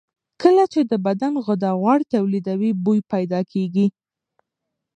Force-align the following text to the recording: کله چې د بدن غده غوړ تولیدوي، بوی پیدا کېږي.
کله 0.41 0.63
چې 0.73 0.81
د 0.91 0.93
بدن 1.05 1.33
غده 1.45 1.71
غوړ 1.79 1.99
تولیدوي، 2.13 2.71
بوی 2.83 2.99
پیدا 3.13 3.39
کېږي. 3.51 3.87